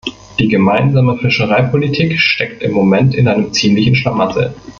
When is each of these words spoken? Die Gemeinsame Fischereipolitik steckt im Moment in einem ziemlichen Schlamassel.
Die 0.39 0.47
Gemeinsame 0.47 1.19
Fischereipolitik 1.19 2.19
steckt 2.19 2.63
im 2.63 2.71
Moment 2.71 3.13
in 3.13 3.27
einem 3.27 3.53
ziemlichen 3.53 3.93
Schlamassel. 3.93 4.55